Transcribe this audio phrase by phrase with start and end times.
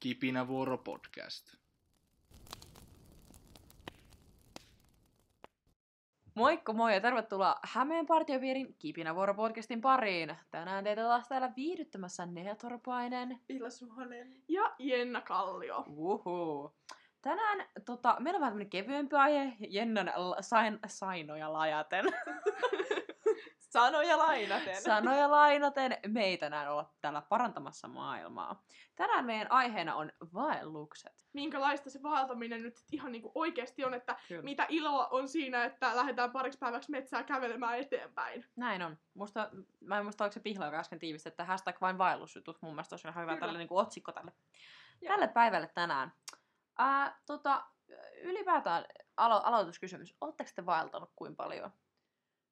[0.00, 1.54] Kipinävuoro podcast.
[6.34, 10.36] Moikka moi ja tervetuloa Hämeen partiopiirin Kipinävuoro podcastin pariin.
[10.50, 13.40] Tänään teitä taas täällä viihdyttämässä Nea Torpainen.
[13.46, 14.42] Pilla Suhonen.
[14.48, 15.84] Ja Jenna Kallio.
[15.88, 16.72] Uhu.
[17.22, 22.04] Tänään tota, meillä on vähän tämmönen kevyempi aihe, Jennan la- sain, sainoja lajaten.
[23.70, 24.82] Sanoja lainaten.
[24.82, 28.62] Sanoja lainaten me ei tänään olla täällä parantamassa maailmaa.
[28.96, 31.28] Tänään meidän aiheena on vaellukset.
[31.32, 34.42] Minkälaista se vaeltaminen nyt ihan niinku oikeasti on, että Kyllä.
[34.42, 38.46] mitä iloa on siinä, että lähdetään pariksi päiväksi metsää kävelemään eteenpäin.
[38.56, 38.98] Näin on.
[39.14, 42.62] Musta, mä en muista, oliko se Pihla, joka äsken tiivisti, että hashtag vain vaellusjutut.
[42.62, 43.46] Mun mielestä olisi ihan hyvä Kyllä.
[43.46, 44.32] tälle niin otsikko tälle,
[45.00, 45.12] Joo.
[45.12, 46.12] tälle päivälle tänään.
[46.78, 47.64] Ää, tota,
[48.22, 48.84] ylipäätään
[49.16, 50.16] alo- aloituskysymys.
[50.20, 51.70] Oletteko te vaeltanut kuin paljon?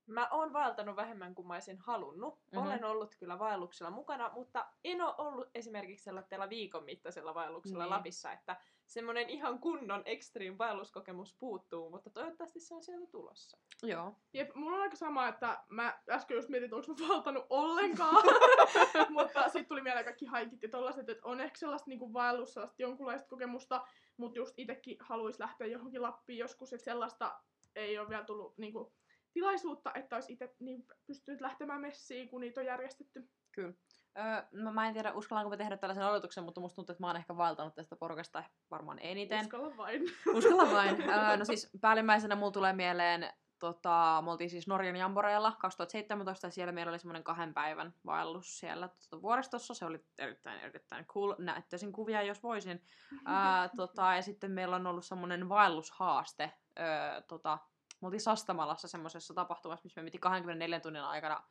[0.08, 2.34] Mä oon vaeltanut vähemmän kuin mä olisin halunnut.
[2.34, 2.56] Mhm.
[2.56, 2.68] Mm-hmm.
[2.68, 7.90] Olen ollut kyllä vaelluksella mukana, mutta en ole ollut esimerkiksi sellaisella viikon mittaisella vaelluksella Niin.
[7.90, 13.58] Lapissa, että semmonen ihan kunnon extreme vaelluskokemus puuttuu, mutta toivottavasti se on sieltä tulossa.
[13.82, 14.14] Joo.
[14.32, 18.24] Jep, mulla on aika sama, että mä äsken just mietin, että onko mä vaeltanut ollenkaan.
[19.18, 22.82] mutta sitten tuli mieleen kaikki haikit ja tollaset, että on ehkä sellaista niinku vaellus, sellaista
[22.82, 23.86] jonkunlaista kokemusta,
[24.16, 27.40] mutta just itekin haluaisi lähteä johonkin Lappiin joskus, että sellaista
[27.74, 28.92] ei ole vielä tullut niinku
[29.38, 33.30] tilaisuutta, että olisi itse niin pystynyt lähtemään messiin, kun niitä on järjestetty.
[33.52, 33.72] Kyllä.
[34.18, 37.06] Öö, mä, mä en tiedä, uskallanko mä tehdä tällaisen aloituksen, mutta musta tuntuu, että mä
[37.06, 39.40] oon ehkä vaeltanut tästä porukasta varmaan eniten.
[39.40, 40.02] Uskalla vain.
[40.36, 41.02] Uskalla vain.
[41.02, 46.50] Öö, no siis päällimmäisenä mulla tulee mieleen, tota, me oltiin siis Norjan Jamboreella 2017 ja
[46.50, 49.74] siellä meillä oli semmoinen kahden päivän vaellus siellä tota, vuoristossa.
[49.74, 51.34] Se oli erittäin, erittäin cool.
[51.38, 52.82] Näyttäisin kuvia, jos voisin.
[53.24, 56.52] Ää, tota, ja sitten meillä on ollut semmoinen vaellushaaste.
[56.78, 57.58] Öö, tota,
[58.00, 61.42] me oltiin Sastamalassa semmoisessa tapahtumassa, missä me piti 24 tunnin aikana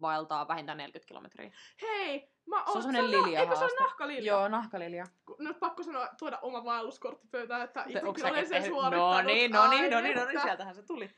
[0.00, 1.52] vaeltaa vähintään 40 kilometriä.
[1.82, 4.32] Hei, mä oon, Se on semmonen se on, Lilja eikö se on nahkalilja?
[4.32, 5.04] Joo, nahkalilja.
[5.38, 9.14] Nyt pakko sanoa, tuoda oma vaelluskortti pöytään, että itsekin olen sen suorittanut.
[9.16, 11.10] No niin, no niin, no niin, no niin, sieltähän se tuli.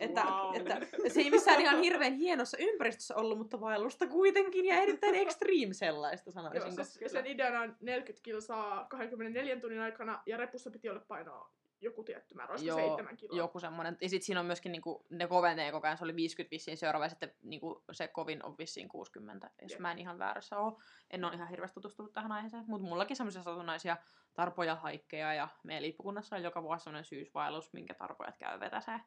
[0.00, 0.56] Että, Wow.
[0.56, 0.76] että
[1.08, 6.30] se ei missään ihan hirveän hienossa ympäristössä ollut, mutta vaellusta kuitenkin ja erittäin extreme sellaista
[6.30, 6.84] Joo, sanoisin.
[6.84, 12.04] siis sen ideana on 40 kilsaa 24 tunnin aikana ja repussa piti olla painoa joku
[12.04, 13.36] tietty määrä, olisiko Joo, 7 kiloa.
[13.36, 13.98] Joku semmoinen.
[14.00, 17.04] Ja sitten siinä on myöskin, niinku, ne kovenee koko ajan, se oli 50 vissiin seuraava
[17.04, 19.80] ja sitten niinku, se kovin on vissiin 60, jos Jep.
[19.80, 20.82] mä en ihan väärässä ole.
[21.10, 23.96] En ole ihan hirveästi tutustunut tähän aiheeseen, mutta mullakin semmoisia satunnaisia
[24.34, 29.00] tarpoja haikkeja ja meidän liippukunnassa on joka vuosi semmoinen syysvaellus, minkä tarpojat käy vetäsee.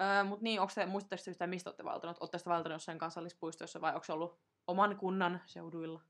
[0.00, 2.16] Öö, mutta niin, onko te, muistatteko te yhtään, mistä olette valtanut?
[2.20, 6.02] Olette te valtanut jossain kansallispuistossa vai onko se ollut oman kunnan seuduilla?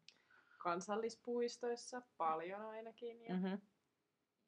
[0.59, 3.25] Kansallispuistoissa paljon ainakin.
[3.25, 3.35] Ja...
[3.35, 3.61] Mm-hmm.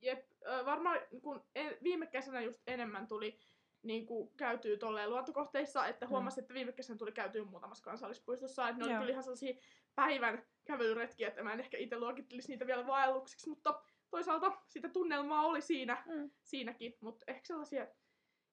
[0.02, 0.30] Jep,
[0.64, 3.38] varmaan kun en, viime kesänä just enemmän tuli
[3.82, 6.10] niin kuin käytyy tolleen luontokohteissa, että Mm.
[6.10, 9.54] huomasin, että viime kesänä tuli käytyy muutamassa kansallispuistossa, että ne oli kyllä ihan sellaisia
[9.94, 15.42] päivän kävelyretkiä, että mä en ehkä itse luokittelisi niitä vielä vaelluksiksi, mutta toisaalta sitä tunnelmaa
[15.46, 16.30] oli siinä, Mm.
[16.42, 17.86] siinäkin, mutta ehkä sellaisia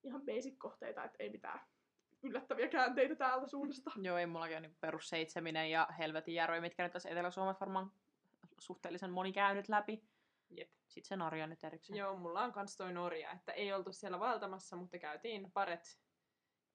[0.03, 1.59] ihan basic-kohteita, että ei mitään
[2.23, 3.91] yllättäviä käänteitä täältä suunnasta.
[4.03, 7.91] Joo, ei mullakin ole niin perus seitseminen ja Helvetin järvi, mitkä nyt tässä Etelä-Suomessa varmaan
[8.59, 10.03] suhteellisen moni käynyt läpi.
[10.49, 10.69] Jep.
[10.87, 11.97] Sitten se Norja nyt erikseen.
[11.97, 15.99] Joo, mulla on kans toi Norja, että ei oltu siellä vaeltamassa, mutta käytiin paret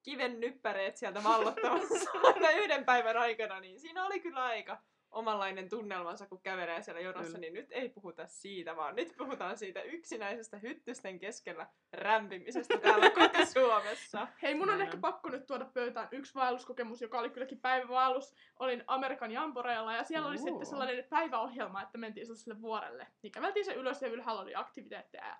[0.03, 6.27] kiven nyppäreet sieltä vallottamassa aina yhden päivän aikana, niin siinä oli kyllä aika omanlainen tunnelmansa,
[6.27, 7.39] kun kävelee siellä jonossa, Kyllä.
[7.39, 14.27] niin nyt ei puhuta siitä, vaan nyt puhutaan siitä yksinäisestä hyttysten keskellä rämpimisestä täällä koti-Suomessa.
[14.41, 15.01] Hei, mun on Näin ehkä on.
[15.01, 18.35] pakko nyt tuoda pöytään yksi vaelluskokemus, joka oli kylläkin päivävaellus.
[18.59, 20.43] Olin Amerikan Jamboreella ja siellä oli Uu.
[20.45, 23.07] sitten sellainen päiväohjelma, että mentiin sellaiselle vuorelle.
[23.21, 25.37] Niin käveltiin se ylös ja ylhäällä oli aktiviteetteja ja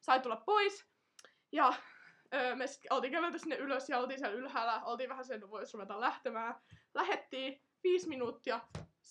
[0.00, 0.86] sai tulla pois.
[1.52, 1.74] Ja
[2.34, 4.84] öö, me oltiin kävelty sinne ylös ja oltiin siellä ylhäällä.
[4.84, 6.54] Oltiin vähän sen, voisi ruveta lähtemään.
[6.94, 8.60] Lähettiin viisi minuuttia.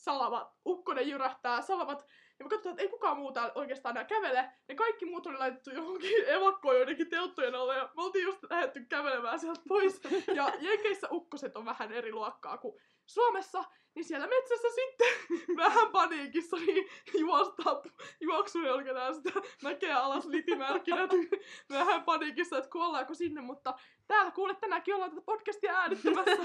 [0.02, 2.06] Salamat, ukkonen jyrähtää, salamat.
[2.40, 4.50] Ja me katsotaan, että ei kukaan muu täällä oikeastaan enää kävele.
[4.68, 7.78] Ne kaikki muut oli laitettu johonkin evakkoon joidenkin telttojen alle.
[7.78, 10.02] Ja me oltiin just lähdetty kävelemään sieltä pois.
[10.34, 13.64] Ja Jenkeissä ukkoset on vähän eri luokkaa kuin Suomessa.
[13.96, 16.90] Niin siellä metsässä sitten vähän paniikissa niin
[17.20, 17.84] juostaa
[18.20, 19.32] juoksujalkana sitä
[19.64, 21.08] mäkeä alas litimärkinä.
[21.70, 23.42] vähän paniikissa, että kuollaanko sinne.
[23.42, 23.74] Mutta
[24.08, 26.38] täällä kuulet tänäänkin ollaan tätä podcastia äänittämässä.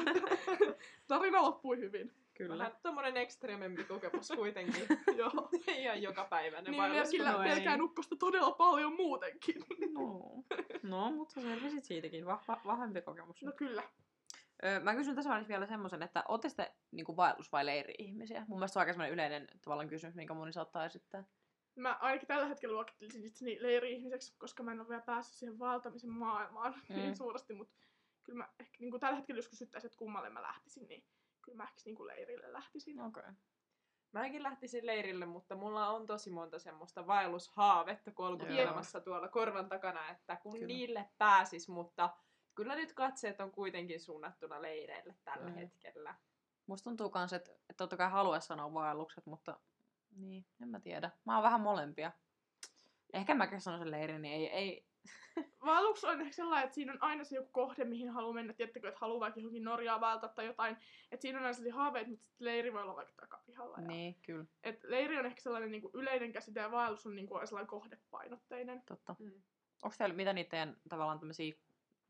[1.09, 2.26] Tarina loppui hyvin.
[2.37, 2.59] Kyllä.
[2.59, 4.87] Vähän tommonen ekstremempi kokemus kuitenkin.
[5.17, 5.49] Joo.
[5.69, 9.65] Ihan joka päivä ne Niin kyllä pelkään ukkosta todella paljon muutenkin.
[9.95, 10.45] No,
[10.83, 12.27] no mutta selvisit siitäkin.
[12.27, 13.43] Vahva, vahvempi kokemus.
[13.43, 13.83] No kyllä.
[14.65, 18.45] Öö, mä kysyn tässä vaiheessa vielä semmoisen, että ootte sitten niinku vaellus- vai leiri-ihmisiä?
[18.49, 21.25] Mun mielestä se on aika semmoinen yleinen tavallaan kysymys, minkä moni saattaa esittää.
[21.75, 26.11] Mä ainakin tällä hetkellä luokittelisin itseni leiri-ihmiseksi, koska mä en ole vielä päässyt siihen vaeltamisen
[26.11, 26.95] maailmaan Mm.
[26.97, 27.01] mm.
[27.03, 27.75] niin suuresti, mutta
[28.23, 31.05] kyllä mä ehkä niin kuin tällä hetkellä, jos kysyttäisiin, että kummalle mä lähtisin, niin
[31.47, 33.01] kyllä niin kuin leirille lähtisin.
[33.01, 33.21] Okei.
[33.21, 33.35] Okay.
[34.13, 40.37] Mäkin lähtisin leirille, mutta mulla on tosi monta semmoista vaellushaavetta kolkuttelemassa tuolla korvan takana, että
[40.37, 40.67] kun Kyllä.
[40.67, 42.11] niille pääsis, mutta
[42.55, 45.55] kyllä nyt katseet on kuitenkin suunnattuna leireille tällä Mm.
[45.55, 46.15] hetkellä.
[46.67, 49.61] Musta tuntuu kans, että, että totta kai haluaisi sanoa vaellukset, mutta
[50.17, 51.11] niin, en mä tiedä.
[51.25, 52.13] Mä oon vähän molempia.
[53.13, 54.87] Ehkä mäkin sanon sen leirin, niin ei, ei
[55.65, 58.53] Vaellus on ehkä sellainen, että siinä on aina se joku kohde, mihin haluaa mennä.
[58.53, 60.77] Tiedättekö, että haluaa vaikka johonkin Norjaa vaeltaa tai jotain.
[61.13, 63.79] Että siinä on aina sellaisia haaveita, mutta sitten leiri voi olla vaikka takapihalla.
[63.81, 63.87] Ja...
[63.87, 67.27] niin, kyllä, Et leiri on ehkä sellainen niin kuin yleinen käsite ja vaellus on niin
[67.27, 68.83] kuin sellainen kohdepainotteinen.
[68.87, 69.17] totta.
[69.19, 69.43] Mm.
[69.83, 71.55] Onko teillä, mitä niitä teidän tavallaan tämmöisiä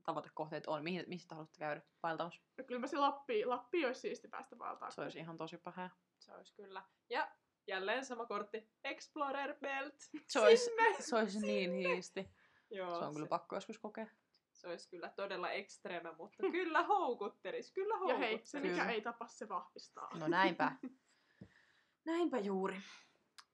[0.03, 0.85] tavoitekohteita on?
[0.85, 2.43] Mihin, missä te haluatte käydä vaeltamassa?
[2.57, 4.91] Ja kyllä mä se Lappi, Lappi olisi siisti päästä vaeltaa.
[4.91, 5.91] Se olisi ihan tosi paha.
[6.19, 6.83] Se olisi kyllä.
[7.11, 7.31] Ja
[7.67, 8.69] jälleen sama kortti.
[8.85, 9.95] Explorer Belt.
[10.29, 10.97] Se olisi, Sinne!
[11.01, 12.31] se olisi niin hiisti.
[12.71, 14.07] Joo, Se on kyllä pakko joskus kokea.
[14.53, 17.73] se olisi kyllä todella ekstreeme, mutta kyllä houkuttelis.
[17.73, 18.29] Kyllä Ja houkuttelis.
[18.31, 18.91] hei, se mikä Kyllä.
[18.91, 20.11] ei tapa, se vahvistaa.
[20.19, 20.73] No näinpä.
[22.05, 22.77] näinpä juuri.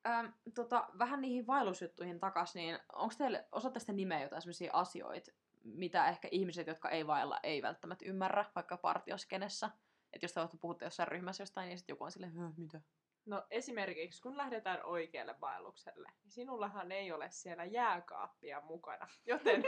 [0.07, 5.31] Ähm, tota, vähän niihin vaellusjuttuihin takas, niin onko teille, osaatte sitä nimeä jotain sellaisia asioita,
[5.65, 9.71] mitä ehkä ihmiset, jotka ei vaella, ei välttämättä ymmärrä, vaikka partioskenessä?
[10.13, 12.81] Että jos te olette puhutte jossain ryhmässä jostain, niin sitten joku on silleen, "Hö, mitä?
[13.27, 19.09] No esimerkiksi kun lähdetään oikealle vaellukselle, niin sinullahan ei ole siellä jääkaappia mukana.
[19.27, 19.65] Joten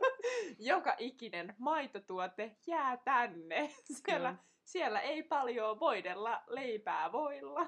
[0.58, 3.70] joka ikinen maitotuote jää tänne.
[3.84, 4.36] Siellä, Kyllä.
[4.64, 7.66] siellä ei paljon voidella leipää voilla.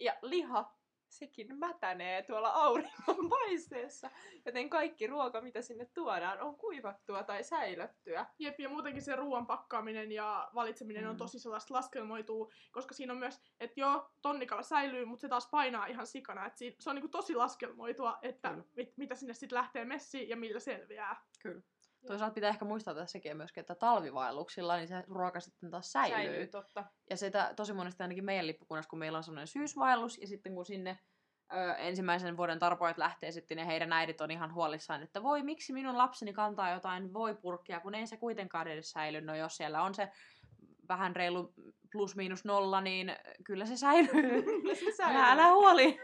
[0.00, 0.74] Ja liha,
[1.12, 4.10] sekin mätänee tuolla auringon paisteessa.
[4.46, 8.26] Joten kaikki ruoka, mitä sinne tuodaan, on kuivattua tai säilöttyä.
[8.38, 11.10] Jep, ja muutenkin se ruoan pakkaaminen ja valitseminen mm.
[11.10, 15.48] on tosi sellaista laskelmoituu, koska siinä on myös, että joo, tonnikala säilyy, mutta se taas
[15.50, 16.46] painaa ihan sikana.
[16.46, 18.64] Että siinä, se on niinku tosi laskelmoitua, että Kyllä.
[18.76, 21.24] mit, mitä sinne sitten lähtee messiin ja millä selviää.
[21.42, 21.62] Kyllä.
[22.06, 26.16] Toisaalta pitää ehkä muistaa tässäkin myöskin, että talvivaelluksilla niin se ruoka sitten taas säilyy.
[26.16, 26.84] Säilyy, totta.
[27.10, 30.66] Ja sitä tosi monesti ainakin meidän lippukunnassa, kun meillä on semmoinen syysvaellus, ja sitten kun
[30.66, 30.98] sinne
[31.52, 35.72] ö, ensimmäisen vuoden tarpoajat lähtee sitten, ja heidän äidit on ihan huolissaan, että voi, miksi
[35.72, 39.20] minun lapseni kantaa jotain voipurkkia, kun ei se kuitenkaan edes säily.
[39.20, 40.08] No jos siellä on se
[40.88, 41.52] vähän reilu
[41.92, 44.42] plus miinus nolla, niin kyllä se säilyy.
[44.62, 45.16] Kyllä se säilyy.
[45.20, 45.92] älä, älä huoli.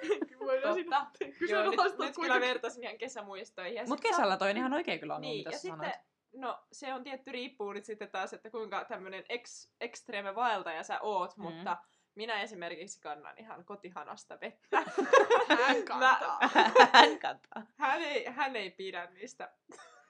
[0.90, 1.24] Totta.
[1.48, 3.88] Joo, nyt, nyt kuinka- kyllä vertasin ihan kesämuistoihin.
[3.88, 5.94] Mutta kesällä toi on ihan oikein kyllä on, Niin, mitä ja sitten, sanoit.
[6.36, 11.00] no se on tietty riippuu nyt sitten taas, että kuinka tämmöinen ex, ekstreeme vaeltaja sä
[11.00, 11.42] oot, Mm.
[11.42, 11.76] mutta
[12.14, 14.82] minä esimerkiksi kannan ihan kotihanasta vettä.
[15.66, 16.38] Hän kantaa.
[16.92, 17.62] Hän kantaa.
[17.76, 19.52] hän, ei, hän ei pidä niistä,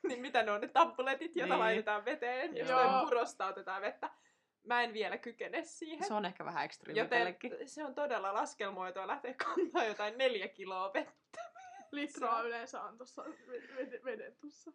[0.08, 1.60] niin mitä ne on ne tabletit, joita Niin.
[1.60, 2.68] laitetaan veteen, Joo.
[2.68, 4.10] jostain purosta otetaan vettä.
[4.68, 6.08] Mä en vielä kykene siihen.
[6.08, 7.36] Se on ehkä vähän ekstriimi Joten
[7.66, 11.40] se on todella laskelmoitua lähteä kantaa jotain neljä kiloa vettä.
[11.92, 13.24] Litraa yleensä on tuossa
[13.76, 14.72] veden, veden tuossa.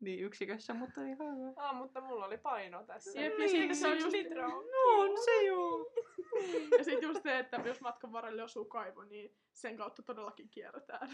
[0.00, 1.52] Niin yksikössä, mutta ihan hyvä.
[1.56, 3.20] Ah, mutta mulla oli paino tässä.
[3.20, 4.48] Jep, ja Niin, siinä se on just, litraa.
[4.48, 5.92] No on se joo.
[6.78, 11.08] ja sit just se, että jos matkan varrelle osuu kaivo, niin sen kautta todellakin kierretään.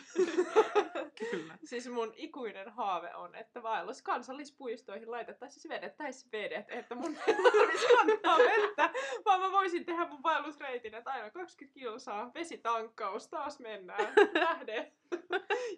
[1.30, 1.58] Kyllä.
[1.64, 7.34] Siis mun ikuinen haave on, että vaellus kansallispuistoihin laitettaisiin siis vedettäisiin vedet, että mun ei
[7.52, 8.90] tarvitsisi kantaa vettä,
[9.24, 14.92] vaan mä voisin tehdä mun vaellusreitin, että aina 20 kilsaa, vesitankkaus, taas mennään, lähde,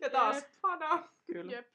[0.01, 0.51] ja taas Jep.
[0.63, 1.09] fana.
[1.27, 1.53] Kyllä.
[1.53, 1.69] Jep.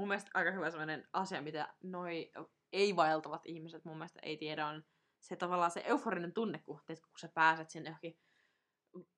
[0.00, 2.32] Mun mielestä aika hyvä sellainen asia, mitä noi
[2.72, 4.84] ei-vaeltavat ihmiset mun mielestä ei tiedä, on
[5.18, 8.18] se tavallaan se euforinen tunne, kun, teet, kun sä pääset sinne johonkin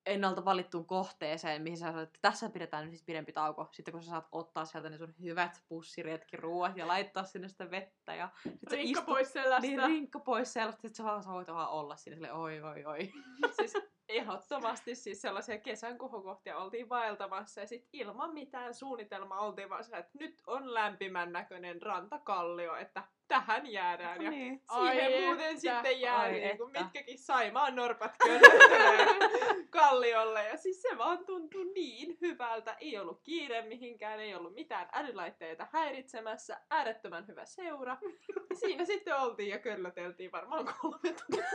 [0.05, 3.69] ennalta valittuun kohteeseen, mihin sä sanot, että tässä pidetään nyt siis pidempi tauko.
[3.71, 8.15] Sitten kun sä saat ottaa sieltä ne sun hyvät pussiretkiruot ja laittaa sinne sitä vettä
[8.15, 9.67] ja sit sä Rinkka istut- pois sellaista.
[9.67, 13.11] Niin, rinkka pois sellaista, että sä vaan voit vaan olla siinä silleen, oi, oi, oi.
[13.59, 13.73] Siis
[14.13, 19.97] ehdottomasti siis sellaisia kesän kohokohtia oltiin vaeltamassa ja sitten ilman mitään suunnitelmaa oltiin vaan sillä,
[19.97, 24.21] että nyt on lämpimän näköinen rantakallio, että tähän jäädään.
[24.21, 24.61] Ja niin.
[24.73, 25.59] Siihen Ai muuten että.
[25.59, 28.11] sitten jää niin kuin mitkäkin Saimaan norpat
[29.69, 30.43] kalliolle.
[30.47, 32.77] Ja siis se vaan tuntui niin hyvältä.
[32.79, 36.61] Ei ollut kiire mihinkään, ei ollut mitään älylaitteita häiritsemässä.
[36.69, 37.97] Äärettömän hyvä seura.
[38.49, 41.45] Ja siinä sitten oltiin ja köllöteltiin varmaan kolme tuntia.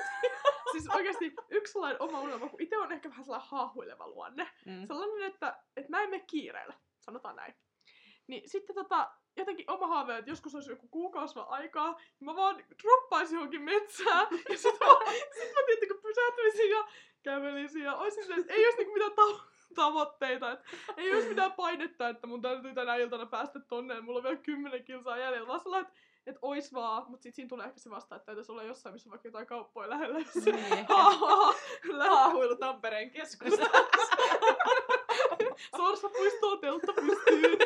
[0.73, 4.51] Siis oikeasti yksi sellainen oma unelma, kun itse on ehkä vähän sellainen haahuileva luonne.
[4.67, 4.87] Mm.
[4.87, 7.55] Sellainen, että, että mä en mene kiireellä, sanotaan näin.
[8.27, 11.87] Niin sitten tota, jotenkin oma haave, että joskus olisi joku kuukausi aikaa,
[12.21, 14.87] ja mä vaan droppaisin johonkin metsään, ja sit mä,
[15.33, 16.89] sit mä tietenkin pysähtyisin ja
[17.23, 19.45] kävelisin, ja olisin silleen, että ei olisi niinku mitään ta-
[19.75, 20.65] tavoitteita, että
[20.97, 24.37] ei olisi mitään painetta, että mun täytyy tänä iltana päästä tonne, ja mulla on vielä
[24.37, 27.91] kymmenen kilsaa jäljellä, vaan sellainen, että että ois vaan, mutta sitten siinä tulee ehkä se
[27.91, 30.87] vasta, että täytyisi olla jossain, missä on vaikka jotain kauppoja lähellä, Niin.
[32.09, 33.71] Haahuilu Tampereen keskustassa.
[35.77, 37.59] sorsapuistoa teltta pystyy.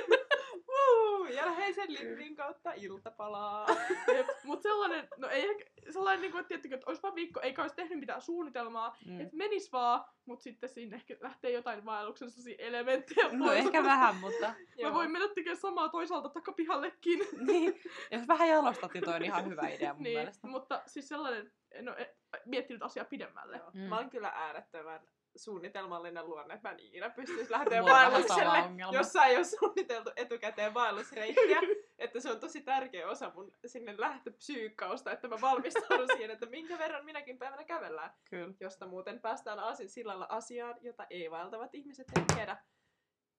[1.34, 1.42] Woo!
[1.42, 3.66] vielä heisen lippin kautta iltapalaa.
[4.16, 7.62] Jep, Mut sellainen, no ei ehkä, sellainen niinku, että tiettikö, että olisi vaan viikko, eikä
[7.62, 9.20] olisi tehnyt mitään suunnitelmaa, Mm.
[9.20, 13.58] että menis vaan, mut sitten sinne ehkä lähtee jotain vaelluksen sellaisia elementtejä No pois.
[13.66, 17.20] ehkä vähän, mutta Mä voin mennä tekemään samaa toisaalta takapihallekin.
[17.46, 20.46] niin, jos vähän jalostat, niin toi on ihan hyvä idea mun niin, mielestä.
[20.46, 22.14] mutta siis sellainen, no e,
[22.46, 23.56] miettinyt asiaa pidemmälle.
[23.56, 23.70] Joo.
[23.74, 23.80] Mm.
[23.80, 25.00] Mä oon kyllä äärettömän
[25.36, 28.58] suunnitelmallinen luonne, että mä en ikinä pystyisi lähteä vaellukselle,
[28.92, 31.60] jossa ei ole suunniteltu etukäteen vaellusreittiä.
[31.98, 36.78] että se on tosi tärkeä osa mun sinne lähtöpsyykkausta, että mä valmistaudun siihen, että minkä
[36.78, 38.14] verran minäkin päivänä kävellään.
[38.30, 38.54] Kyllä.
[38.60, 42.56] Josta muuten päästään aasin sillalla asiaan, jota ei vaeltavat ihmiset ei tiedä.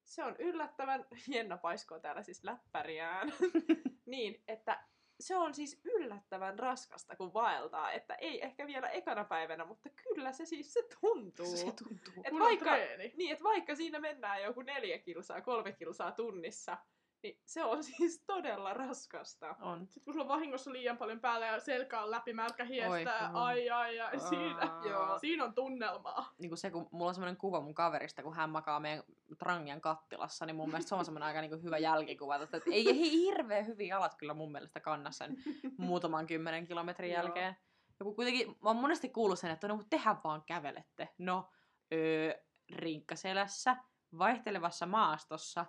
[0.06, 3.34] Se on yllättävän, Jenna paiskoo täällä siis läppäriään,
[4.06, 4.84] niin että
[5.20, 10.32] se on siis yllättävän raskasta, kun vaeltaa, että ei ehkä vielä ekana päivänä, mutta kyllä
[10.32, 11.58] se siis se tuntuu.
[11.58, 12.24] Se tuntuu.
[12.24, 13.14] Et vaikka, treeni.
[13.18, 16.78] niin, että vaikka siinä mennään joku neljä kilsaa, kolme kilsaa tunnissa,
[17.24, 19.56] niin se on siis todella raskasta.
[19.62, 19.88] On.
[19.88, 23.42] Sitten kun sulla on vahingossa liian paljon päällä ja selkä on läpi märkä hiestää, Oi,
[23.42, 24.88] ai ai ai, siinä, Aa.
[24.88, 25.20] Joo.
[25.20, 26.34] siinä on tunnelmaa.
[26.38, 29.04] Niin kuin se, kun mulla on semmoinen kuva mun kaverista, kun hän makaa meidän
[29.38, 32.36] trangian kattilassa, niin mun mielestä se on semmoinen aika niin hyvä jälkikuva.
[32.36, 35.38] Että ei, ei hirveän hyvin jalat kyllä mun mielestä kanna sen
[35.78, 37.58] muutaman kymmenen kilometrin jälkeen.
[38.00, 41.10] Ja kun kuitenkin, mä oon monesti kuullut sen, että no tehän vaan kävelette.
[41.18, 41.50] No,
[41.94, 42.34] öö,
[42.76, 43.78] rinkkaselässä,
[44.18, 45.66] vaihtelevassa maastossa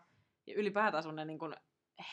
[0.46, 1.38] ja ylipäätään semmonen niin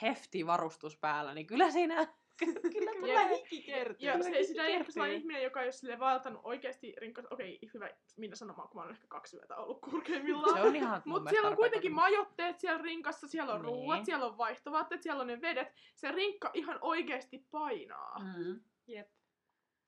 [0.02, 1.96] hefti varustus päällä, niin kyllä siinä,
[2.74, 3.30] kyllä tulee.
[3.38, 4.08] hiki kertyy.
[4.10, 7.26] Ja se, sitä ei ehkä sellainen ihminen, joka ei ole sille vaeltanut oikeasti rinkas...
[7.32, 10.58] Okei, hyvä minä sanomaan, kun mä oon ehkä kaksi yötä ollut korkeimmillaan.
[10.58, 13.66] Se on ihan Mutta siellä on kuitenkin majoitteet siellä rinkassa, siellä on Niin.
[13.66, 15.68] ruuat, siellä on vaihtovaatteet, siellä on ne vedet.
[15.96, 18.20] Se rinkka ihan oikeasti painaa.
[18.20, 18.60] Mm.
[18.88, 19.08] Jep.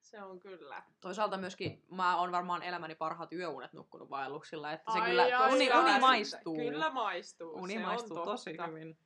[0.02, 0.84] Se on kyllä.
[1.02, 5.54] Toisaalta myöskin mä oon varmaan elämäni parhaat yöunet nukkunut vaelluksilla, että se Ai, kyllä ai,
[5.54, 6.56] uni, uni maistuu.
[6.56, 7.54] Kyllä maistuu.
[7.54, 8.68] Uni se maistuu on tosi totta.
[8.68, 8.98] hyvin.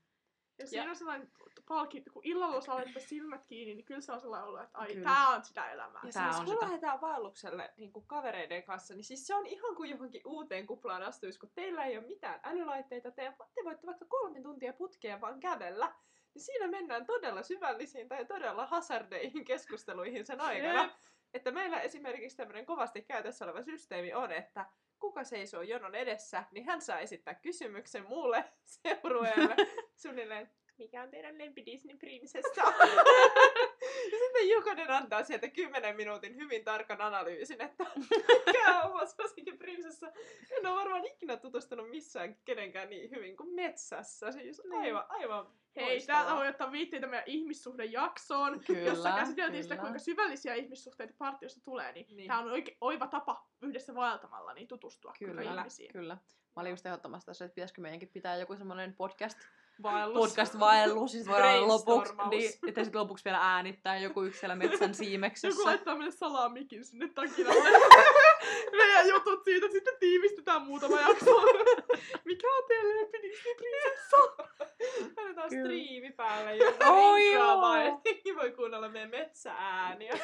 [0.59, 1.31] Ja siinä on sellainen
[1.67, 4.87] palki, kun illalla saa laittaa silmät kiinni, niin kyllä se on sellainen olo, että ai,
[4.87, 5.03] Kyllä.
[5.03, 6.01] tää on sitä elämää.
[6.05, 6.65] Ja Tää siis on kun sitä.
[6.65, 11.03] lähdetään vaellukselle niin kuin kavereiden kanssa, niin siis se on ihan kuin johonkin uuteen kuplaan
[11.03, 15.39] astuisi, kun teillä ei ole mitään älylaitteita, te, te voitte vaikka kolme tuntia putkea vaan
[15.39, 15.95] kävellä.
[16.33, 20.81] Niin siinä mennään todella syvällisiin tai todella hazardeihin keskusteluihin sen aikana.
[20.83, 20.91] Jep.
[21.33, 24.65] Että meillä esimerkiksi tämmöinen kovasti käytössä oleva systeemi on, että
[24.99, 28.45] kuka seisoo jonon edessä, niin hän saa esittää kysymyksen muulle
[28.83, 29.55] seurueelle
[30.01, 32.61] suunnilleen, mikä on teidän lempi Disney prinsessa?
[34.11, 37.85] ja sitten jokainen antaa sieltä 10 minuutin hyvin tarkan analyysin, että
[38.47, 39.01] mikä on oma
[39.57, 40.11] prinsessa.
[40.57, 44.31] En ole varmaan ikinä tutustunut missään kenenkään niin hyvin kuin metsässä.
[44.31, 46.23] Siis aivan, aivan Hei, loistavaa.
[46.23, 49.83] täältä voi ottaa viitteitä meidän ihmissuhdejaksoon, Kyllä, jossa käsiteltiin sitä, kyllä.
[49.83, 51.91] kuinka syvällisiä ihmissuhteita partiossa tulee.
[51.91, 52.17] Niin, Niin.
[52.17, 52.27] niin.
[52.27, 55.91] tämä on oike, oiva tapa yhdessä vaeltamalla niin tutustua kyllä, Kyllä, ihmisiin.
[55.91, 56.17] kyllä.
[56.57, 59.37] Mä olin just ehdottamassa tässä, että pitäisikö meidänkin pitää joku semmoinen podcast,
[59.83, 60.19] Vaellus.
[60.19, 64.93] podcast vaellus, siis voidaan lopuksi, niin, että sitten lopuksi vielä äänittää joku yksi siellä metsän
[64.93, 65.47] siimeksessä.
[65.47, 67.69] Joku laittaa meille salamikin sinne takinalle.
[68.77, 71.31] Meidän jutut siitä, sitten tiivistetään muutama jakso.
[72.25, 74.17] Mikä on teille Disney prinsessa?
[75.49, 75.63] Kyllä.
[75.63, 78.35] striimi päälle ja Oi rinkkaamaan, joo.
[78.35, 80.19] voi kuunnella meidän metsäääniä.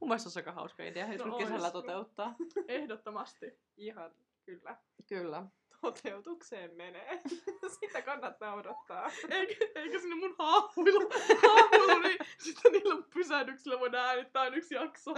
[0.00, 2.34] Mun mielestä se on aika hauska idea, jos No kesällä toteuttaa.
[2.68, 3.58] Ehdottomasti.
[3.76, 4.10] Ihan
[4.46, 4.76] kyllä.
[5.08, 5.46] Kyllä.
[5.80, 7.22] Toteutukseen menee.
[7.80, 9.10] Sitä kannattaa odottaa.
[9.30, 11.10] Eikä, eikä sinne mun haahuilu,
[11.42, 15.14] haahuilu niin sitten niillä pysähdyksillä voidaan äänittää yksi jakso.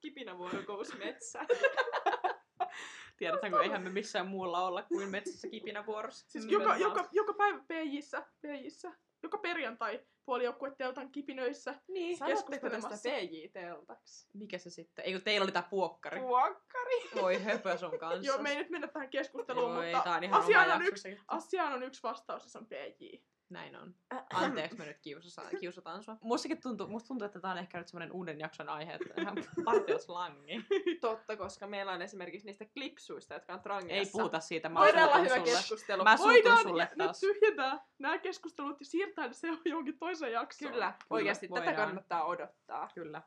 [0.00, 1.46] Kipinävuorokous metsä.
[3.16, 6.26] Tiedätkö, eihän me missään muulla olla kuin metsässä kipinävuorossa.
[6.28, 6.80] Siis joka, Nimenomaan.
[6.80, 11.74] joka, joka päivä PJissä, PJissä, joka perjantai puolijoukkueteltan kipinöissä.
[11.88, 12.18] Niin.
[12.18, 13.08] Sanotteko tästä keskustelemassa.
[13.08, 14.28] PJ-teltaksi?
[14.34, 15.04] Mikä se sitten?
[15.04, 16.20] Eikö teillä oli tää puokkari?
[16.20, 17.10] Puokkari.
[17.14, 18.26] Voi höpö sun kanssa.
[18.26, 22.02] Joo, me ei nyt mennä tähän keskusteluun, Voi, mutta asiaan on, yksi, asiaan on yksi
[22.02, 23.04] vastaus, ja se on PJ.
[23.50, 23.94] Näin on.
[24.34, 26.16] Anteeksi, me nyt kiusataan, kiusataan sua.
[26.22, 29.36] Mustakin tuntuu, musta tuntuu, että tää on ehkä nyt semmonen uuden jakson aihe, että ihan
[29.64, 30.64] partioslangi.
[31.00, 33.94] Totta, koska meillä on esimerkiksi niistä klipsuista, jotka on trangiassa.
[33.94, 35.44] Ei puhuta siitä, mä Todella hyvä sulle.
[35.50, 36.04] keskustelu.
[36.04, 37.20] Mä Voidaan sulle nyt taas.
[37.20, 40.72] tyhjentää nämä keskustelut ja siirtää se johonkin toiseen jaksoon.
[40.72, 41.76] Kyllä, oikeasti tätä voidaan.
[41.76, 42.88] kannattaa odottaa.
[42.94, 43.22] Kyllä.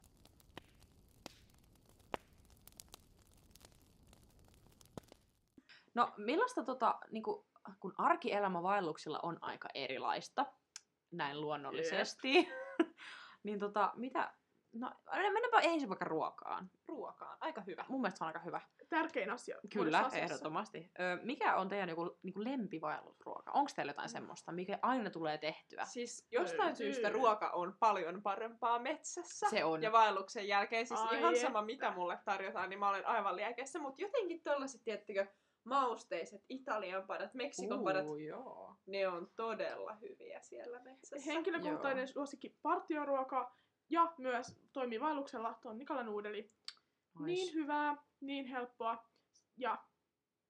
[5.95, 7.45] No millaista tota, niinku,
[7.79, 10.45] kun arkielämä vaelluksilla on aika erilaista,
[11.11, 12.49] näin luonnollisesti,
[13.43, 14.33] niin tota, mitä,
[14.73, 16.69] no mennäänpä ensin vaikka ruokaan.
[16.87, 17.85] Ruokaan, aika hyvä.
[17.89, 18.61] Mun mielestä se on aika hyvä.
[18.89, 19.57] Tärkein asia.
[19.73, 20.91] Kyllä, ehdottomasti.
[20.99, 23.51] Ö, mikä on teidän joku, niinku lempivaellusruoka?
[23.51, 25.85] Onko teillä jotain semmoista, mikä aina tulee tehtyä?
[25.85, 26.75] Siis jostain Löytyy.
[26.75, 29.49] syystä ruoka on paljon parempaa metsässä.
[29.49, 29.83] Se on.
[29.83, 31.47] Ja vaelluksen jälkeen, siis Ai ihan että.
[31.47, 33.79] sama mitä mulle tarjotaan, niin mä olen aivan liekeissä.
[33.79, 35.27] Mutta jotenkin tollaset, tiettikö,
[35.63, 38.75] mausteiset Italian padat, Meksikon padat, Uu, joo.
[38.85, 41.31] ne on todella hyviä siellä metsässä.
[41.31, 43.55] Henkilökohtainen suosikki partioruoka
[43.89, 46.41] ja myös toimii vaelluksella tonnikala nuudeli.
[46.41, 47.23] Nice.
[47.25, 49.09] Niin hyvää, niin helppoa.
[49.57, 49.83] Ja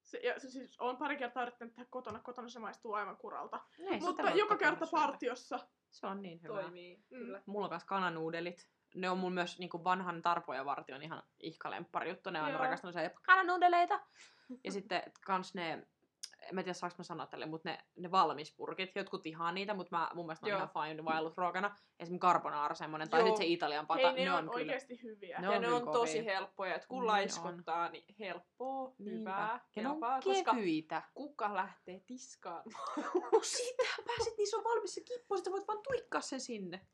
[0.02, 3.60] se, ja se siis on pari kertaa yrittänyt tehdä kotona, kotona se maistuu aivan kuralta.
[3.80, 5.06] Ei Mutta joka kerta syödä.
[5.06, 5.60] partiossa.
[5.90, 6.62] Se on niin hyvä.
[6.62, 7.04] Toimii, Mm.
[7.10, 7.42] kyllä.
[7.46, 8.68] Mulla on kanssa kananuudelit.
[8.96, 12.30] Ne on mun myös niinku vanhan Tarpo ja Vartion ihan ihkalemppari juttu.
[12.30, 12.60] Ne on Joo.
[12.60, 14.00] rakastanut se kananuudeleita.
[14.64, 15.88] Ja sitten kans ne,
[16.44, 19.98] en mä tiedä saanko mä sanoa tälle, mutta ne, ne valmispurkit, jotkut ihaa niitä, mutta
[19.98, 21.76] mä, mun mielestä ne on ihan fine vaellusruokana.
[22.00, 23.28] Esimerkiksi carbonara semmonen, tai Joo.
[23.28, 24.54] sitten se Italian pata, Hei, ne, on, kyllä.
[24.54, 25.40] oikeasti hyviä.
[25.40, 26.34] Ne ja on ne on tosi kovia.
[26.34, 29.20] helppoja, että kun Niin laiskottaa, niin helppoa, Niinpä.
[29.20, 30.56] hyvää, Ja ne on koska
[31.14, 32.66] kuka lähtee tiskaamaan?
[33.32, 36.88] No sitä pääsit, niin se on valmis se kippo, sä voit vaan tuikkaa sen sinne.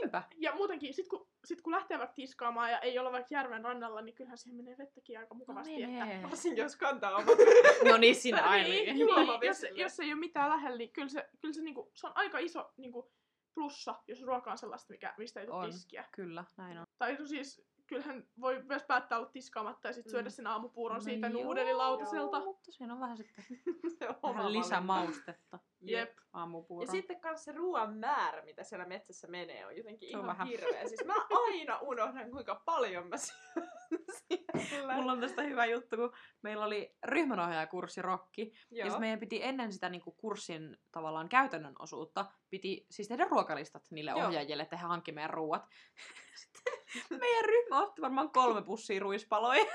[0.00, 0.22] Niinpä.
[0.36, 4.00] Ja muutenkin, sit kun, sit kun lähtee vaikka tiskaamaan ja ei olla vaikka järven rannalla,
[4.00, 5.82] niin kyllähän siihen menee vettäkin aika mukavasti.
[5.82, 5.96] että...
[5.96, 6.22] menee.
[6.22, 7.26] Varsinkin jos kantaa omat
[7.90, 8.68] No niin, sinä aina.
[8.68, 9.08] Niin, niin,
[9.42, 12.38] jos, jos ei ole mitään lähellä, niin kyllä se, kyllä se, niinku, se on aika
[12.38, 13.12] iso niinku,
[13.54, 16.04] plussa, jos ruoka on sellaista, mikä, mistä ei tule tiskiä.
[16.12, 16.86] Kyllä, näin on.
[16.98, 20.32] Tai no siis, kyllähän voi myös päättää olla tiskaamatta ja sitten syödä Mm.
[20.32, 22.40] sen aamupuuron No siitä nuudelilautaselta.
[22.40, 23.44] Mutta siinä on vähän sitten
[23.98, 25.58] se vähän lisämaustetta
[25.90, 26.16] Jep.
[26.32, 26.86] aamupuuroon.
[26.88, 30.36] Ja sitten kans se ruoan määrä, mitä siellä metsässä menee, on jotenkin Se on ihan
[30.36, 30.48] vähän.
[30.48, 30.88] hirveä.
[30.88, 33.68] Siis mä aina unohdan, kuinka paljon mä syön
[34.68, 34.94] siellä.
[34.94, 36.12] Mulla on tästä hyvä juttu, kun
[36.42, 38.52] meillä oli ryhmänohjaajakurssi Rokki.
[38.70, 38.90] Ja Joo.
[38.90, 44.10] sit meidän piti ennen sitä niinku kurssin tavallaan käytännön osuutta, piti siis tehdä ruokalistat niille
[44.10, 44.26] Joo.
[44.26, 45.62] ohjaajille, että he hankki meidän ruuat.
[46.92, 49.64] Sitten meidän ryhmä otti varmaan kolme pussia ruispaloja.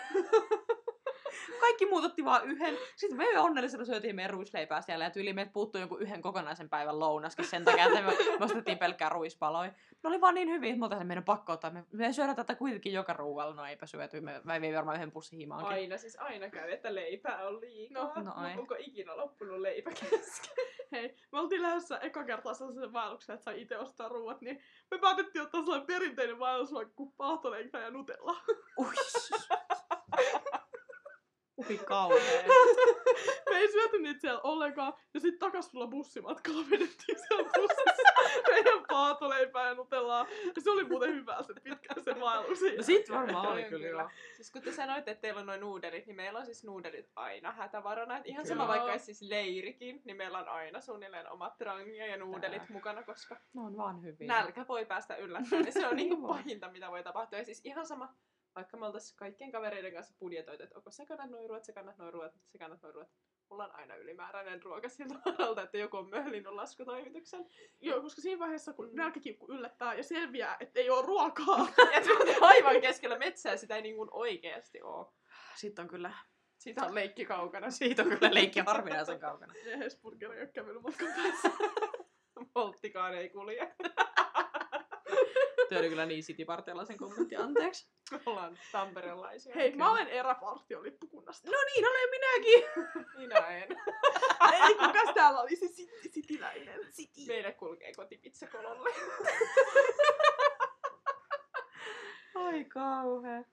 [1.60, 2.78] Kaikki muut otti vaan yhden.
[2.96, 7.00] Sitten me onnellisena syötiin meidän ruisleipää siellä ja tyyli meiltä puuttui jonkun yhden kokonaisen päivän
[7.00, 8.08] lounaskin sen takia, että me,
[8.40, 9.72] me ostettiin pelkkää ruispaloja.
[10.04, 11.72] Ne oli vaan niin hyvin, että me meidän pakko ottaa.
[11.72, 13.56] Me, me syödään tätä kuitenkin joka ruualla.
[13.56, 15.74] No eipä syöty, me, me vei varmaan yhden pussin himaankin.
[15.74, 18.14] Aina, siis aina käy, että leipää on liikaa.
[18.16, 18.54] No, no ai.
[18.58, 20.66] Onko ikinä loppunut leipä kesken?
[20.92, 24.98] Hei, me oltiin lähdössä eka kertaa sellaisen vaelluksen, että sai itse ostaa ruuat, niin me
[24.98, 28.36] päätettiin ottaa sellainen perinteinen vaellus vaikka paahtoleipä ja nutella.
[28.78, 28.94] Ui,
[31.60, 32.44] Ui kauhea.
[33.50, 38.14] Me ei syöty niitä siellä ollenkaan, ja sitten takas tulla bussimatkalla vedettiin siellä bussissa
[38.52, 40.28] meidän paahtoleipää ja nutellaa.
[40.56, 42.60] Ja se oli muuten hyvä se pitkä se vaellus.
[42.78, 44.10] No sit varmaan oli kyllä kyllä.
[44.36, 47.52] Siis kun te sanoitte, että teillä on noin nuudelit, niin meillä on siis nuudelit aina
[47.52, 48.18] hätävarana.
[48.18, 48.56] Et ihan Kyllä.
[48.56, 52.68] sama vaikka olisi siis leirikin, niin meillä on aina suunnilleen omat rangia ja nuudelit Tää.
[52.74, 54.28] mukana, koska Ne on vaan hyviä.
[54.28, 55.66] nälkä voi päästä yllättäen.
[55.66, 57.40] Ja se on niinku Niin pahinta, mitä voi tapahtua.
[57.40, 58.14] Ja siis ihan sama,
[58.56, 61.98] vaikka me oltais kaikkien kavereiden kanssa budjetoitu, että onko sä kannat noin ruoat, sä kannat
[61.98, 63.10] noin ruoat, sä kannat noin ruoat.
[63.50, 67.46] Mulla on aina ylimääräinen ruoka siltä varalta, että joku on möhlinyt laskutoimituksen.
[67.82, 71.58] Joo, koska siinä vaiheessa, kun nälkäkiukku yllättää ja selviää, että ei ole ruokaa,
[71.94, 72.02] Ja
[72.42, 75.14] aivan keskellä metsää, sitä ei niinku oikeesti oo.
[75.56, 76.14] Sitten on kyllä,
[76.60, 77.72] Siitä on leikki kaukana.
[77.80, 79.54] siitä on kyllä leikki harvinaisen kaukana.
[79.80, 81.50] Hesburger ei ole kävelymatkan päässä.
[82.56, 83.76] Volttikaan ei kulje.
[85.78, 87.88] Oli kyllä niin citypartialaisen kommentti, anteeksi.
[88.12, 89.56] Me ollaan tamperelaisia.
[89.56, 89.84] Hei, Kyllä.
[89.84, 91.52] mä olen eräpartiolippukunnasta.
[91.52, 92.64] No niin, olen minäkin.
[93.22, 93.68] Minä en.
[94.68, 96.80] Ei, kukas täällä oli se sit- sitiläinen?
[97.28, 98.90] Meille kulkee kotipizzakololle.
[102.36, 103.44] Ai kauhea.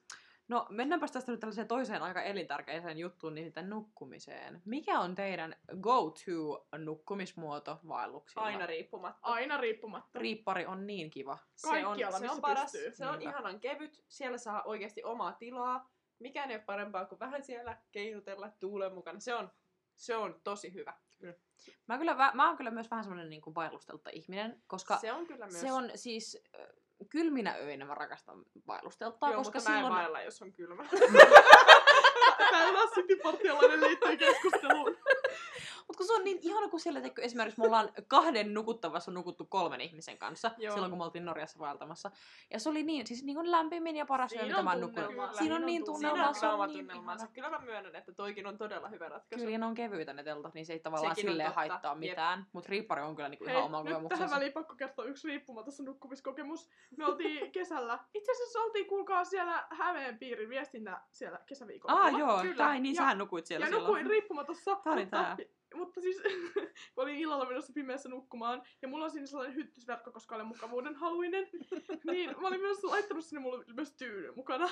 [0.49, 4.63] No mennäänpäs tästä nyt tällaiseen toiseen aika elintärkeiseen juttuun, nimittäin nukkumiseen.
[4.65, 8.47] Mikä on teidän go-to nukkumismuoto vaelluksilla?
[8.47, 9.19] Aina riippumatta.
[9.23, 10.19] Aina riippumatta.
[10.19, 11.39] Riippari on niin kiva.
[11.55, 12.73] Se on, Kaikkialla, se on paras.
[12.73, 12.93] pystyy.
[12.95, 13.31] Se on Niinpä.
[13.31, 14.05] ihanan kevyt.
[14.09, 15.91] Siellä saa oikeasti omaa tilaa.
[16.19, 19.21] Mikään ei ole parempaa kuin vähän siellä keinutella tuulen mukana.
[19.21, 19.51] Se on,
[19.97, 20.95] se on tosi hyvä.
[21.87, 25.27] Mä, kyllä, vä- mä oon kyllä myös vähän semmonen niin vaellustelta ihminen, koska se on
[25.27, 25.61] kyllä myös.
[25.61, 26.67] se on siis äh,
[27.09, 29.93] kylminä öinä mä rakastan vaellusteltaa, Joo, koska mutta silloin...
[29.95, 30.85] vaella, jos on kylmä.
[32.51, 34.97] Tää on citypartiolainen liittyy keskusteluun.
[35.97, 39.45] Mutta kun se on niin ihana, kun siellä teikö, esimerkiksi me ollaan kahden nukuttavassa nukuttu
[39.45, 40.73] kolmen ihmisen kanssa, Joo.
[40.73, 42.11] silloin kun me oltiin Norjassa vaeltamassa.
[42.51, 44.71] Ja se oli niin, siis niin kuin lämpimin ja paras Siinä yö, mitä on mä
[44.71, 45.09] oon nukkunut.
[45.09, 45.37] tunnelmaa.
[45.37, 46.33] Siinä on niin tunnelmaa.
[46.33, 47.25] Siinä tunnelmaa, on niin tunnelmansa.
[47.25, 47.35] ihana.
[47.35, 49.41] Kyllä mä myönnän, että toikin on todella hyvä ratkaisu.
[49.45, 51.93] Kyllä, ja ne on kevyitä ne teltat, niin se ei tavallaan Sekin silleen totta, haittaa
[51.93, 51.99] jep.
[51.99, 52.47] mitään.
[52.53, 54.35] Mutta riippari on kyllä niinku Hei, ihan oma nyt tähän kokemuksensa.
[54.37, 56.69] väliin pakko kertoa yksi riippumaton nukkumiskokemus.
[56.97, 62.01] Me oltiin kesällä, itse asiassa oltiin kuulkaa siellä Hämeen piirin viestinnä siellä kesäviikolla.
[62.01, 62.57] Ah joo, Kyllä.
[62.57, 63.85] tai niin ja, sähän nukuit siellä ja silloin.
[63.87, 64.77] nukuin riippumatossa.
[64.85, 65.37] Tää oli tää.
[65.77, 66.23] Mutta siis
[66.97, 70.95] mä olin illalla menossa pimeässä nukkumaan ja mulla on siinä sellainen hyttysverkko, koska olen mukavuuden
[70.95, 71.49] haluinen.
[72.13, 74.71] niin mä olin myös laittanut sinne mulle myös tyyny mukana.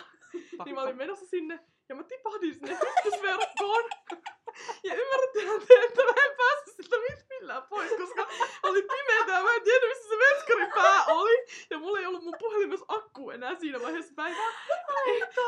[0.64, 3.84] niin mä olin menossa sinne ja mä tipahdin sinne hyttysverkkoon.
[4.84, 8.28] ja ymmärrättehän te, että mä en pääse siltä mit- millään pois, koska
[8.62, 11.46] oli pimeätä ja mä en tiedä, missä se vetskarin pää oli.
[11.70, 14.52] Ja mulla ei ollut mun puhelimessa akku enää siinä vaiheessa päivää.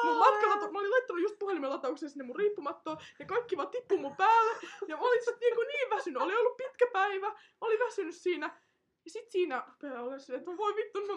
[0.05, 3.99] mun matkalla, mä olin laittanut just puhelimen latauksen sinne mun riippumattoon ja kaikki vaan tippui
[3.99, 4.53] mun päälle.
[4.89, 8.61] Ja mä olin sit niinku niin väsynyt, oli ollut pitkä päivä, mä olin väsynyt siinä.
[9.05, 11.15] Ja sit siinä rupeaa olla silleen, että voi vittu, mä...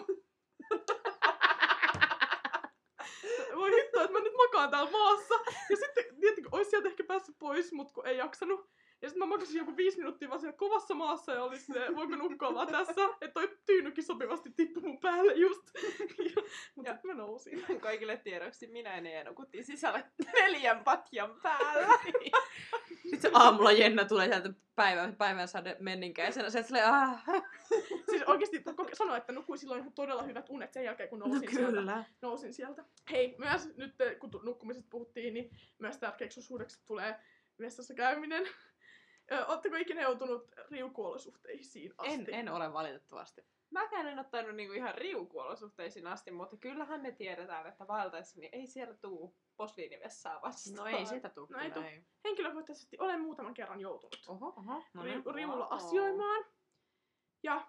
[3.60, 5.34] voi vittu, että mä nyt makaan täällä maassa.
[5.70, 8.70] Ja sitten, tietenkin, olisi sieltä ehkä päässyt pois, mutta kun ei jaksanut.
[9.02, 12.16] Ja sitten mä makasin joku viisi minuuttia vaan siellä kovassa maassa ja oli silleen, voinko
[12.16, 15.62] nukkua vaan tässä, että toi tyynykin sopivasti tippui mun päälle just.
[16.36, 16.42] Ja,
[16.76, 17.64] mutta Ja- mä nousin.
[17.80, 21.98] Kaikille tiedoksi minä ja Neija nukuttiin sisällä neljän patjan päällä.
[23.02, 26.50] Sitten se aamulla Jenna tulee sieltä päivän, päivän sade menninkäisenä.
[26.50, 27.24] Sieltä silleen, ah,
[28.10, 31.26] Siis oikeesti koke- sanoa, että nukuin silloin ihan todella hyvät unet sen jälkeen, kun no
[31.26, 32.04] nousin, sieltä, kyllä.
[32.22, 32.84] nousin sieltä.
[33.10, 37.14] Hei, myös nyt kun tu- nukkumisesta puhuttiin, niin myös tärkeäksi osuudeksi tulee
[37.60, 38.46] vessassa käyminen.
[39.32, 42.14] Ö, Ootteko ikinä joutunut riukuolosuhteisiin asti?
[42.14, 43.46] En, en ole valitettavasti.
[43.70, 48.66] Mäkään en ottanut niinku ihan riukuolosuhteisiin asti, mutta kyllähän me tiedetään, että vaeltaessa niin ei
[48.66, 50.76] siellä tuu posliinivessaa vastaan.
[50.76, 51.82] No ei siitä tuu No ei tuu.
[51.82, 52.04] ei.
[52.24, 54.82] Henkilökohtaisesti olen muutaman kerran joutunut Oho, oho.
[54.94, 55.34] No ri- niin.
[55.34, 55.74] riulla Wow.
[55.74, 56.44] asioimaan.
[57.42, 57.68] Ja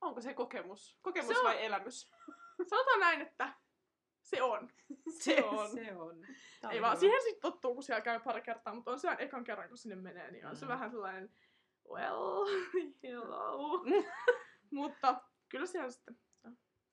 [0.00, 0.98] Onko se kokemus?
[1.02, 2.10] Kokemus Se on- vai elämys?
[2.70, 3.54] sanotaan näin, että
[4.30, 4.68] se on.
[5.18, 5.70] Se on.
[5.70, 6.26] Se on.
[6.60, 7.00] Tää Ei on vaan, hyvä.
[7.00, 9.78] siihen sitten tottuu, kun siellä käy pari kertaa, mutta on se aina ekan kerran, kun
[9.78, 10.68] sinne menee, niin on se Mm.
[10.68, 11.30] vähän sellainen,
[11.88, 12.46] well,
[13.02, 13.84] hello.
[14.70, 16.18] mutta kyllä siellä sitten,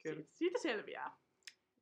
[0.03, 0.15] Kyllä.
[0.15, 1.17] siitä, siitä selviää.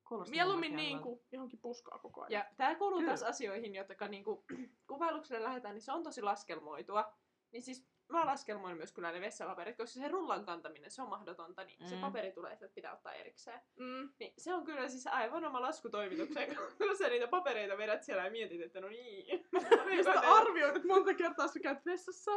[0.07, 2.31] Kuulostaa Mieluummin niin kuin johonkin puskaa koko ajan.
[2.31, 3.09] Ja tää kuuluu Kyllä.
[3.09, 4.45] taas asioihin, jotka niinku,
[4.87, 7.13] kun vaellukselle lähdetään, niin se on tosi laskelmoitua.
[7.51, 11.63] Niin siis mä laskelmoin myös kyllä ne vessapaperit, koska se rullan kantaminen, se on mahdotonta,
[11.63, 12.01] niin se Mm.
[12.01, 13.61] paperi tulee, että pitää ottaa erikseen.
[13.79, 14.09] Mm.
[14.19, 18.31] Niin se on kyllä siis aivan oma laskutoimituksen, kun sä niitä papereita vedät siellä ja
[18.31, 19.45] mietit, että no niin.
[19.85, 22.31] Meistä arvioit, että monta kertaa sä käyt vessassa.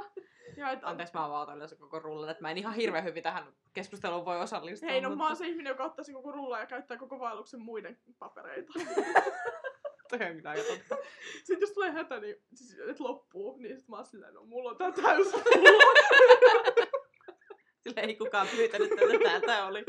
[0.56, 3.22] Ja et, Anteeksi, mä vaan otan yleensä koko rullan, että mä en ihan hirveän hyvin
[3.22, 4.88] tähän keskusteluun voi osallistua.
[4.90, 7.18] Hei, no mutta mä oon se ihminen, joka ottaa sen koko rullan ja käyttää koko
[7.18, 8.72] vaelluksen muiden papereita.
[10.12, 10.96] on kyllä aika totta.
[11.36, 14.70] Sitten jos tulee hätä, niin siis, et loppuu, niin sit mä oon silleen, no mulla
[14.70, 15.26] on tää täys
[17.82, 19.84] Sillä ei kukaan pyytänyt tätä, täältä oli.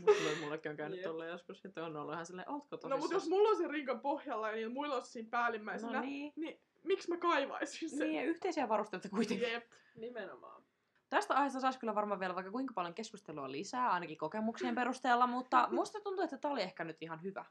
[0.00, 1.04] Mulla, mullekin on käynyt Jep.
[1.06, 3.00] tolleen joskus, että on ollut ihan silleen, ootko No tosissaan?
[3.00, 6.32] mutta jos mulla on se rinkan pohjalla ja niillä muilla on siinä päällimmäisenä, No niin.
[6.36, 7.98] niin miksi mä kaivaisin sen?
[7.98, 9.52] Niin, ja yhteisiä varusteita kuitenkin.
[9.52, 9.64] Jep.
[9.94, 10.62] Nimenomaan.
[11.10, 15.68] Tästä aiheesta saisi kyllä varmaan vielä vaikka kuinka paljon keskustelua lisää, ainakin kokemuksien perusteella, mutta
[15.72, 17.44] musta tuntuu, että tämä oli ehkä nyt ihan hyvä,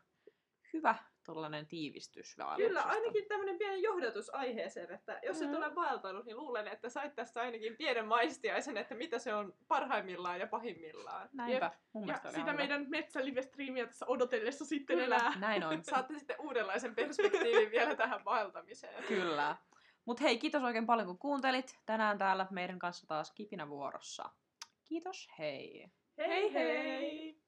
[0.76, 2.90] hyvä tollanen tiivistys Kyllä, vaelluksesta.
[2.90, 5.56] ainakin tämmöinen pieni johdatus aiheeseen, että jos et Mm.
[5.56, 10.40] ole vaeltanut, niin luulen, että sait tästä ainakin pienen maistiaisen, että mitä se on parhaimmillaan
[10.40, 11.30] ja pahimmillaan.
[11.34, 12.54] Näinpä, mun Ja sitä hyvä.
[12.54, 15.16] meidän metsälive-striimiä tässä odotellessa sitten Kyllä.
[15.16, 15.40] enää.
[15.40, 15.84] Näin on.
[15.84, 19.04] Saatte sitten uudenlaisen perspektiivin vielä tähän vaeltamiseen.
[19.04, 19.56] Kyllä.
[20.06, 21.80] Mutta hei, kiitos oikein paljon kun kuuntelit.
[21.86, 24.30] Tänään täällä meidän kanssa taas Kipinä vuorossa.
[24.84, 25.88] Kiitos, hei!
[26.18, 27.45] Hei hei!